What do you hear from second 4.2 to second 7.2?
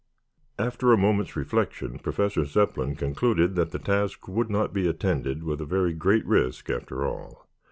would not be attended with a very great risk after